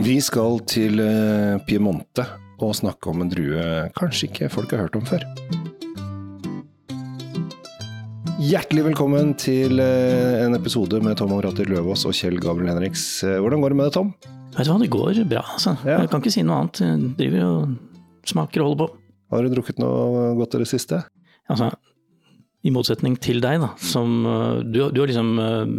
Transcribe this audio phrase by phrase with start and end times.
[0.00, 2.24] Vi skal til eh, Piemonte
[2.64, 3.64] og snakke om en drue
[3.98, 5.26] kanskje ikke folk har hørt om før.
[8.40, 13.04] Hjertelig velkommen til eh, en episode med Tom Amrater Løvaas og Kjell Gabriel Henriks.
[13.28, 14.14] Eh, Hvordan går det med deg, Tom?
[14.56, 15.76] Vet du hva, det går bra, altså.
[15.84, 16.00] Ja.
[16.00, 16.80] Jeg kan ikke si noe annet.
[16.80, 18.90] Jeg driver og smaker og holder på.
[19.36, 21.04] Har du drukket noe godt i det siste?
[21.50, 21.68] Altså,
[22.60, 25.72] i motsetning til deg, da, som øh, du, du har liksom øh,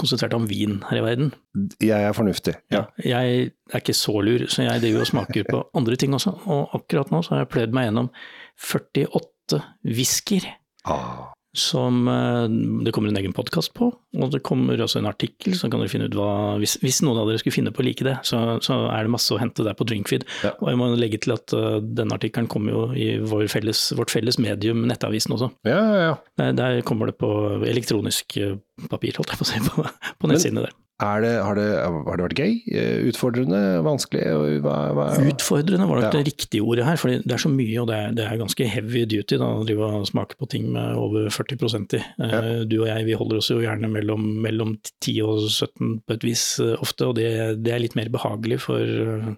[0.00, 1.32] konsentrert deg om vin her i verden.
[1.80, 2.54] Jeg er fornuftig.
[2.72, 2.84] Ja.
[3.04, 6.34] Jeg er ikke så lur, så jeg driver og smaker på andre ting også.
[6.44, 8.12] Og akkurat nå så har jeg pløyd meg gjennom
[8.60, 10.50] 48 whiskyer.
[10.88, 12.46] Ah, Som øh,
[12.84, 15.90] det kommer en egen podkast på, og det kommer også en artikkel, så kan dere
[15.90, 18.60] finne ut hva Hvis, hvis noen av dere skulle finne på å like det, så,
[18.62, 20.26] så er det masse å hente der på Drinkfeed.
[20.46, 20.52] Ja.
[20.60, 24.14] Og jeg må legge til at uh, denne artikkelen kommer jo i vår felles, vårt
[24.14, 25.50] felles medium, Nettavisen også.
[25.66, 26.14] ja, ja, ja.
[26.38, 27.30] Der, der kommer det på
[27.66, 28.54] elektronisk øh,
[28.92, 29.86] papir, holdt jeg på å si, på,
[30.22, 30.78] på nettsidene der.
[31.00, 32.52] Det, har, det, har det vært gøy?
[32.76, 33.60] Eh, Utfordrende?
[33.86, 34.24] Vanskelig?
[34.60, 35.28] Hva, Hva, hva?
[35.30, 36.10] Utfordrende var nok Ja.
[36.18, 38.66] det riktige ordet her, for det er så mye, og det er, det er ganske
[38.68, 42.02] heavy duty da, å drive og smake på ting med over 40 i.
[42.20, 42.42] Ja.
[42.68, 46.26] Du og jeg vi holder oss jo gjerne mellom, mellom 10 og 17 på et
[46.28, 47.30] vis eh, ofte, og det,
[47.64, 49.32] det er litt mer behagelig for, eh,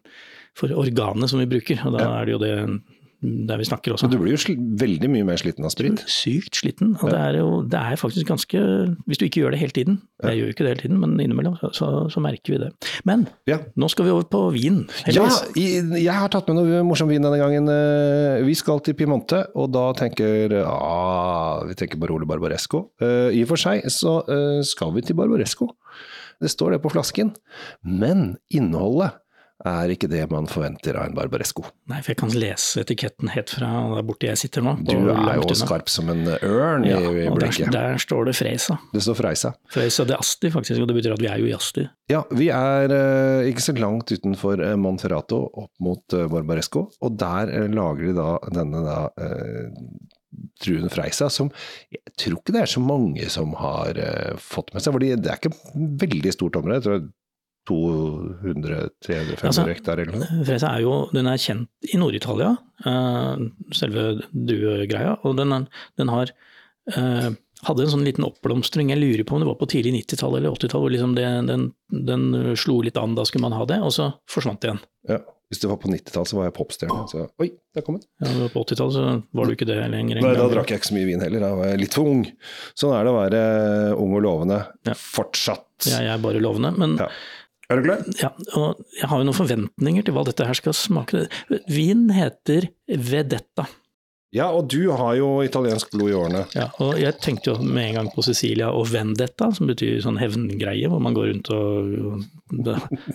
[0.59, 2.11] for organet som vi bruker, og da Ja.
[2.21, 2.57] er det jo det
[3.23, 4.09] der vi snakker også.
[4.09, 6.01] Men du blir jo veldig mye mer sliten av sprit.
[6.11, 8.63] Sykt sliten, og det er jo det er faktisk ganske
[9.07, 11.15] Hvis du ikke gjør det hele tiden, jeg gjør jo ikke det hele tiden, men
[11.23, 12.71] innimellom så, så, så merker vi det.
[13.09, 13.61] Men Ja.
[13.79, 15.39] nå skal vi over på vin, Ja, heldigvis.
[15.57, 17.69] Ja, jeg har tatt med noe morsom vin denne gangen.
[17.71, 22.89] Eh, Vi skal til Piemonte, og da tenker ah, vi tenker Barolo Barbaresco.
[23.01, 25.71] Eh, I og for seg så eh, skal vi til Barbaresco.
[26.43, 27.31] Det står det på flasken.
[27.87, 29.15] Men innholdet
[29.69, 31.65] er ikke det man forventer av en Barbaresco.
[31.91, 34.75] Nei, for jeg kan lese etiketten helt fra der borte jeg sitter nå.
[34.87, 37.73] Du er jo skarp som en ørn i, Ja, i og der, blikket.
[37.75, 38.79] der står det Freisa.
[38.93, 39.53] Det står Freisa.
[39.73, 41.87] Freisa de Asti, faktisk, og det betyr at vi er jo i Asti.
[42.11, 47.21] Ja, vi er eh, ikke så langt utenfor eh, Monferrato, opp mot eh, Barbaresco, og
[47.21, 48.99] der eh, lager de da denne da
[50.63, 51.51] truen druen Freisa, som
[51.93, 55.29] jeg tror ikke det er så mange som har uh, fått med seg, fordi det
[55.29, 55.53] er ikke
[56.03, 57.03] veldig stort område, jeg tror
[57.69, 60.43] 200-300-500 Altså, hektar eller noe.
[60.49, 62.53] Fresa er jo den er kjent i Nord-Italia,
[62.87, 63.47] eh,
[63.77, 65.67] selve druegreia, og den, er,
[66.01, 66.33] den har
[66.95, 67.29] eh,
[67.63, 70.55] hadde en sånn liten oppblomstring, jeg lurer på om det var på tidlig 90-tall eller
[70.57, 71.69] 80-tall, hvor liksom det, den,
[72.11, 74.83] den slo litt an, da skulle man ha det, og så forsvant det igjen.
[75.13, 75.21] Ja,
[75.53, 78.07] hvis det var på 90-tall så var jeg popstjerne, så oi, der kom den.
[78.23, 79.03] Ja, det var på 80-tall, så
[79.37, 80.23] var du ikke det lenger.
[80.25, 82.23] Nei, da drakk jeg ikke så mye vin heller, da var jeg litt for ung.
[82.79, 83.43] Sånn er det å være
[84.01, 84.59] ung og lovende
[84.89, 84.95] Ja.
[84.99, 85.87] fortsatt.
[85.93, 87.09] Jeg er bare lovende, men Ja.
[87.73, 88.03] Er du klar?
[88.21, 91.25] Ja, og jeg har jo noen forventninger til hva dette her skal smake.
[91.73, 93.69] Vin heter Vedetta.
[94.33, 96.47] Ja, og du har jo italiensk blod i årene.
[96.57, 100.17] Ja, og jeg tenkte jo med en gang på Sicilia og Vendetta, som betyr sånn
[100.21, 102.23] hevngreie, hvor man går rundt og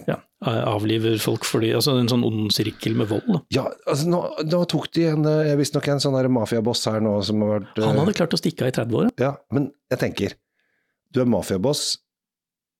[0.05, 3.25] ja, avliver folk fordi Altså en sånn ond sirkel med vold.
[3.33, 3.41] da.
[3.55, 7.41] Ja, altså nå, nå tok de en, eh, visstnok en sånn mafiaboss her nå som
[7.41, 9.13] har vært eh, Han hadde klart å stikke av i 30-åra.
[9.17, 10.37] Ja, men jeg tenker,
[11.17, 11.95] du er mafiaboss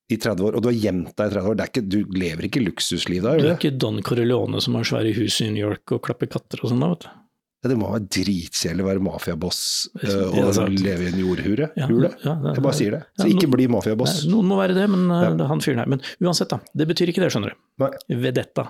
[0.08, 1.56] i 30 år, og du har gjemt deg i 30 år.
[1.60, 5.12] Det ikke, du lever ikke luksusliv da, Du er ikke Don Corleone som har svære
[5.18, 7.16] hus i New York og klapper katter og sånn, da, vet du.
[7.64, 9.60] Ja, det må være dritkjedelig å være mafiaboss
[10.06, 11.72] eh, og leve i en jordhure.
[11.74, 13.00] Ja, ja, Jeg bare sier det.
[13.18, 14.20] Så Ja, ikke bli mafiaboss.
[14.30, 15.90] Noen må være det, men uh, han fyren her.
[15.90, 16.62] Men uansett, da.
[16.78, 17.64] Det betyr ikke det, skjønner du.
[17.82, 17.90] Nei.
[18.28, 18.68] Vedetta.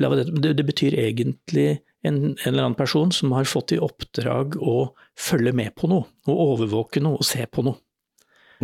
[0.00, 1.66] Det, det betyr egentlig
[2.00, 4.78] en, en eller annen person som har fått i oppdrag å
[5.12, 7.78] følge med på noe, og overvåke noe, og se på noe.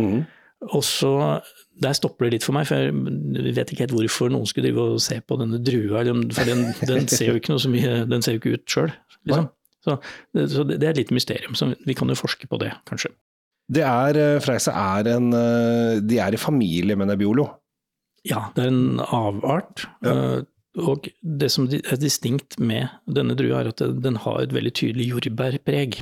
[0.01, 0.25] Mhm.
[0.67, 1.09] Og så,
[1.79, 4.87] Der stopper det litt for meg, for jeg vet ikke helt hvorfor noen skulle drive
[4.97, 6.01] og se på denne drua,
[6.35, 8.91] for den, den ser jo ikke noe så mye, den ser jo ikke ut sjøl,
[9.29, 9.47] liksom.
[9.87, 9.95] Så,
[10.51, 13.13] så det er et lite mysterium, så vi kan jo forske på det, kanskje.
[13.71, 17.45] Det er, Freise, Freisa er en eh, De er i familie med Nebbiolo.
[18.27, 19.85] Ja, det er en avart.
[20.03, 20.15] Ja.
[20.41, 20.47] eh,
[20.83, 25.07] Og det som er distinkt med denne drua, er at den har et veldig tydelig
[25.13, 26.01] jordbærpreg.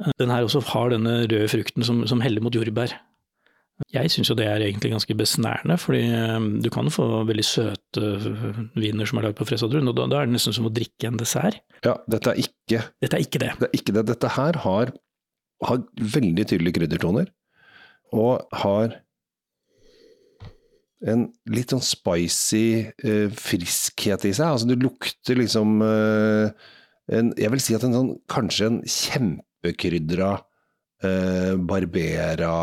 [0.00, 2.96] Eh, Den her også har denne røde frukten som, som heller mot jordbær.
[3.92, 8.04] Jeg syns jo det er egentlig ganske besnærende, fordi eh, du kan få veldig søte
[8.16, 10.72] eh, viner som er lagd på fresadruen, og da, da er det nesten som å
[10.72, 11.60] drikke en dessert.
[11.84, 13.50] Ja, dette er ikke Dette er ikke det.
[13.60, 13.68] det.
[13.68, 14.06] Er ikke det.
[14.08, 14.94] Dette her har,
[15.68, 15.82] har
[16.16, 17.28] veldig tydelige kryddertoner,
[18.16, 18.96] og har
[21.04, 24.48] en litt sånn spicy eh, friskhet i seg.
[24.48, 26.68] Altså, du lukter liksom eh,
[27.12, 30.32] en, Jeg vil si at en sånn Kanskje en kjempekrydra
[31.04, 32.56] eh, Barbera-vin.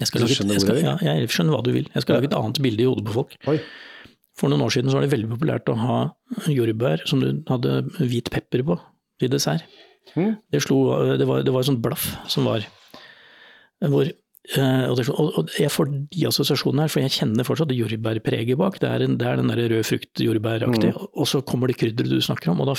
[0.00, 1.86] Jeg, skjønner jeg, ja, jeg skjønner hva du vil.
[1.94, 3.32] Jeg skal lage et annet bilde i hodet på folk.
[3.50, 3.58] Oi.
[4.34, 5.98] For noen år siden så var det veldig populært å ha
[6.50, 7.70] jordbær som du hadde
[8.00, 8.74] hvit pepper på
[9.22, 9.62] til dessert.
[10.18, 10.34] Mm.
[10.50, 10.76] Det, slo,
[11.16, 12.60] det, var, det var et sånt blaff som var
[13.84, 14.06] hvor
[14.44, 18.76] Eh, og, jeg får de assosiasjonene her, for jeg kjenner fortsatt jordbærpreget bak.
[18.82, 21.06] Det er, en, det er den der rød frukt jordbæraktig, Mm.
[21.16, 22.74] og så kommer det krydderet du snakker om, og da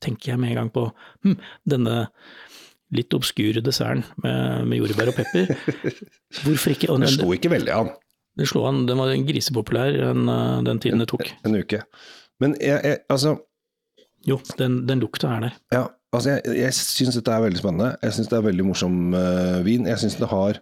[0.00, 0.86] tenker jeg med en gang på
[1.24, 1.36] hm,
[1.68, 2.06] denne
[2.94, 5.52] litt obskure desserten med, med jordbær og pepper.
[6.44, 6.90] Hvorfor ikke?
[6.90, 7.92] Den, slo ikke veldig an
[8.38, 11.30] den slo an, den var grisepopulær den, eh, den tiden det tok.
[11.44, 11.82] en uke.
[12.40, 13.36] Men jeg, jeg, altså,
[14.26, 15.54] Jo, den, den lukta er der.
[15.72, 17.96] ja, altså jeg, jeg syns dette er veldig spennende.
[18.02, 19.86] Jeg syns det er veldig morsom uh, vin.
[19.88, 20.60] Jeg syns det har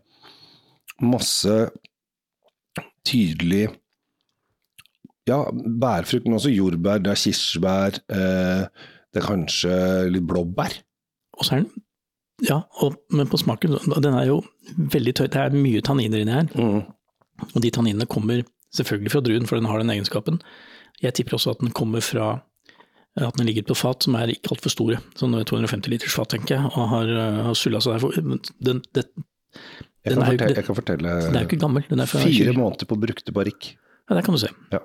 [1.03, 1.57] masse
[3.07, 3.69] tydelig
[5.27, 5.41] ja,
[5.81, 8.63] bærfrukt, men også jordbær, det er kirsebær, eh,
[9.13, 9.75] det er kanskje
[10.15, 10.79] litt blåbær.
[11.39, 11.83] Og så er den
[12.47, 14.43] Ja, og, men på smaken, den er jo
[14.95, 15.27] veldig tøy.
[15.33, 16.51] Det er mye tanniner inni her.
[16.55, 16.85] Mm.
[17.49, 18.45] Og de tanninene kommer
[18.75, 20.39] selvfølgelig fra druen, for den har den egenskapen.
[21.03, 22.37] Jeg tipper også at den kommer fra
[23.19, 25.01] at den ligger på fat som er ikke altfor store.
[25.19, 28.21] Sånn 250 liters fat, tenker jeg, og har, uh, har sulla seg der.
[28.23, 28.83] Den, den,
[30.05, 31.87] Jeg, kan er fortelle, jeg kan fortelle den er jo ikke gammel.
[31.89, 33.73] Den er fra fire måneder på brukte barrikk.
[34.07, 34.53] Ja, der kan du se.
[34.71, 34.85] Ja.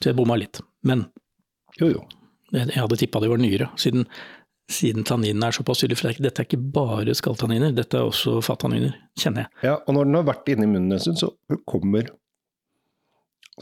[0.00, 0.62] Så jeg bomma litt.
[0.86, 1.06] Men
[1.80, 2.06] Jo, jo.
[2.54, 4.08] jeg, jeg hadde tippa det var nyere, siden,
[4.70, 6.00] siden tanninene er såpass tydelige.
[6.00, 9.64] For er dette er ikke bare skalltanniner, dette er også fattanniner, kjenner jeg.
[9.70, 11.32] Ja, og når den har vært inni munnen en stund, så
[11.68, 12.08] kommer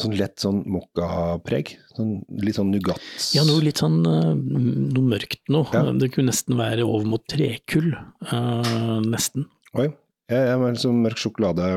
[0.00, 1.74] sånn lett sånn mokkapreg.
[1.96, 3.02] Sånn, litt sånn nougat
[3.36, 5.68] Ja, noe litt sånn uh, noe mørkt noe.
[5.74, 5.90] Ja.
[5.92, 7.90] Det kunne nesten være over mot trekull.
[8.30, 9.50] uh, nesten.
[9.76, 9.90] Oi.
[10.32, 11.74] Jeg er vel sånn mørk sjokolade,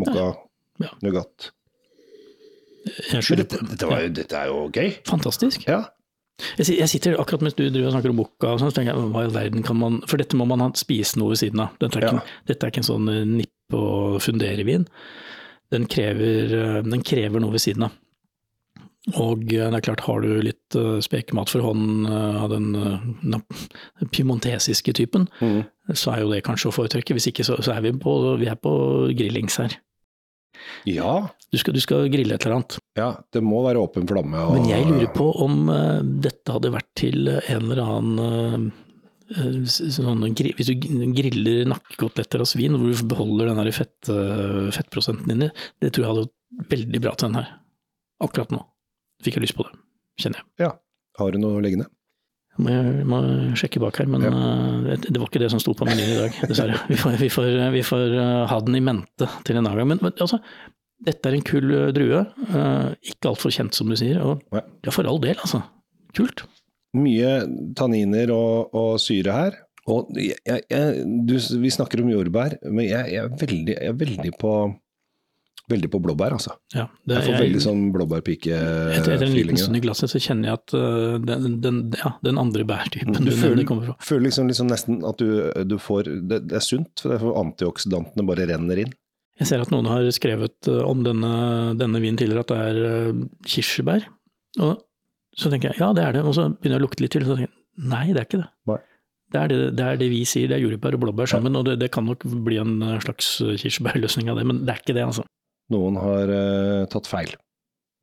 [0.00, 0.32] mokka,
[0.82, 0.88] Ja.
[1.04, 1.52] Nougat.
[2.84, 4.90] Jeg Men dette, dette, var, dette er jo gøy.
[5.06, 5.62] Fantastisk.
[5.68, 5.84] Ja.
[6.58, 9.10] Jeg, sitter akkurat mens du driver og snakker om boka, og sånn, så tenker jeg
[9.14, 11.60] hva i all verden kan man For dette må man ha, spise noe ved siden
[11.62, 11.76] av.
[11.78, 12.10] Dette er, Ja.
[12.18, 14.86] ikke, dette er ikke en sånn eh, nippe og fundere-vin.
[15.70, 17.92] Den, eh, den krever noe ved siden av.
[19.20, 23.42] Og eh, det er klart, har du litt spekemat for hånden av den den
[24.10, 25.64] piemontesiske typen, Mm.
[25.94, 27.14] så er jo det kanskje å foretrekke.
[27.14, 29.76] Hvis ikke så, så er vi på, vi er på grillings her.
[30.88, 31.14] Ja.
[31.52, 32.78] Du skal, du skal grille et eller annet.
[32.98, 34.40] Ja, det må være åpen flamme.
[34.42, 38.68] Og, Men jeg lurer på om uh, dette hadde vært til en eller annen
[39.34, 40.74] eh, sånn, Hvis du
[41.16, 45.50] griller nakkekoteletter av svin, hvor du beholder den der fett, uh, fettprosenten inni,
[45.82, 47.52] det tror jeg hadde vært veldig bra til den her.
[48.24, 48.62] Akkurat nå
[49.24, 49.78] fikk jeg lyst på det,
[50.20, 50.66] kjenner jeg.
[50.66, 50.74] Ja.
[51.20, 51.86] Har du noe liggende?
[52.62, 53.18] Må jeg må
[53.58, 54.96] sjekke bak her, men ja.
[55.02, 56.76] det var ikke det som sto på menyen i dag, dessverre.
[56.92, 59.88] Vi får, vi får, vi får eh, ha den i mente til en annen gang.
[59.90, 60.38] Men, men altså,
[61.04, 62.20] dette er en kul eh, drue.
[62.46, 64.22] eh, ikke altfor kjent, som du sier.
[64.22, 64.62] Og Nei.
[64.86, 65.64] ja, for all del, altså.
[66.14, 66.44] Kult.
[66.94, 67.40] Mye
[67.74, 69.58] tanniner og, og syre her.
[69.90, 73.98] Og jeg, jeg, du, vi snakker om jordbær, men jeg, jeg, er, veldig, jeg er
[74.00, 74.52] veldig på
[75.72, 76.52] Veldig på blåbær, altså.
[76.74, 80.50] Ja, det, Jeg får veldig sånn etter, etter en liten stund i glasset, så kjenner
[80.50, 83.94] jeg at uh, den, den, ja, den andre bærtypen Du du føler- kommer fra.
[84.04, 85.30] Føler liksom, liksom nesten at du,
[85.64, 88.92] du får det, det er sunt, for det er antioksidantene bare renner inn.
[89.40, 91.30] Jeg ser at noen har skrevet øh, om denne,
[91.80, 94.04] denne vinen tidligere at det er øh, kirsebær.
[94.62, 94.76] Og
[95.34, 97.24] så tenker jeg ja, det er det, og så begynner jeg å lukte litt til,
[97.24, 98.50] og så tenker jeg nei, det er ikke det.
[98.70, 98.82] Nei.
[99.34, 101.64] Det er det, det er det vi sier, det er jordbær og blåbær sammen, og
[101.66, 103.32] det, det kan nok bli en slags
[103.64, 105.24] kirsebærløsning av det, men det er ikke det, altså.
[105.72, 107.30] Noen har uh, tatt feil.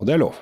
[0.02, 0.40] Og det er lov.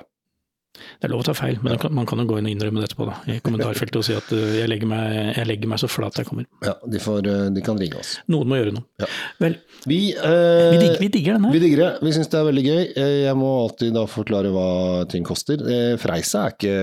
[0.80, 1.88] Det er lov å ta feil, men Ja.
[1.92, 4.30] man kan jo gå inn og innrømme det etterpå, da, i kommentarfeltet og si at
[4.32, 6.46] uh, jeg legger, meg, jeg legger meg så flat jeg kommer.
[6.64, 8.14] Ja, de, får, eh, de kan ringe oss.
[8.30, 8.86] Noen må gjøre noe.
[9.02, 9.08] Ja.
[9.42, 9.58] Vel,
[9.90, 11.52] Vi, uh, vi digger, vi digger den her.
[11.56, 11.90] Vi digger det.
[12.06, 12.82] Vi syns det er veldig gøy.
[13.26, 14.68] Jeg må alltid da forklare hva
[15.10, 15.64] ting koster.
[16.00, 16.76] Freisa er ikke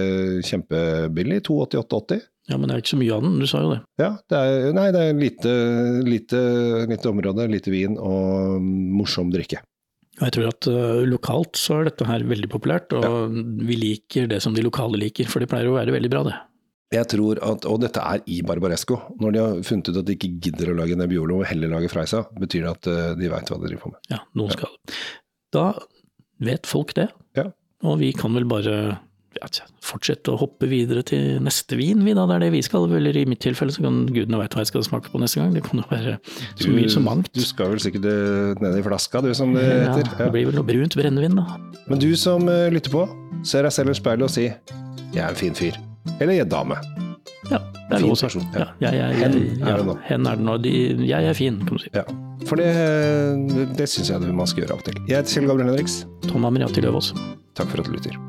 [0.52, 1.40] kjempebillig.
[1.48, 2.22] 288,80.
[2.48, 3.80] Ja, men det er ikke så mye av den, du sa jo det.
[4.00, 5.56] Ja, det er, nei, det er lite,
[6.08, 6.44] lite,
[6.88, 9.60] lite område, lite vin og morsom drikke.
[10.18, 13.36] Og jeg tror at uh, lokalt så er dette her veldig populært, og
[13.68, 16.38] vi liker det som de lokale liker, for det pleier å være veldig bra, det.
[16.96, 18.96] Jeg tror at, Og dette er i Barbaresco.
[19.20, 21.90] Når de har funnet ut at de ikke gidder å lage Nebbiolo og heller lage
[21.92, 24.00] Freisa, betyr det at eh, de veit hva de driver på med.
[24.14, 24.72] Ja, noen skal.
[25.52, 25.66] Da
[26.48, 27.50] vet folk det, Ja.
[27.84, 28.78] og vi kan vel bare
[29.36, 29.50] ja,
[29.88, 32.26] fortsette å hoppe videre til neste vin, vi da.
[32.30, 32.88] Det er det vi skal.
[32.98, 35.56] Eller i mitt tilfelle så kan gudene veit hva jeg skal smake på neste gang.
[35.56, 36.18] Det kan jo være
[36.60, 37.32] så mye som mangt.
[37.36, 40.60] Du skal vel sikkert eh, ned i flaska, du som det Ja, det blir vel
[40.60, 41.58] noe brunt brennevin, da.
[41.88, 43.08] Men du som eh, lytter på,
[43.48, 45.78] ser deg selv i speilet og si 'jeg er en fin fyr'.
[46.20, 46.80] Eller 'jeg er dame'.
[47.52, 48.40] Ja, det er Fin lov å si.
[48.54, 49.08] Ja, ja.
[49.16, 49.98] Hen er det nå.
[50.04, 50.58] hen er det nå.
[50.58, 50.72] De,
[51.08, 51.90] jeg er fin, kan du si.
[51.96, 52.04] Ja.
[52.48, 52.72] For det,
[53.78, 55.00] det syns jeg man skal gjøre av og til.
[55.08, 56.02] Jeg heter Kjell Gabriel Henriks.
[56.28, 57.14] Tom Amriati Løvaas.
[57.56, 58.27] Takk for at du lytter.